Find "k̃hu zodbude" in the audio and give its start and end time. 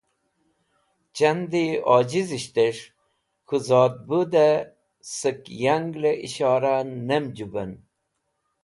3.47-4.49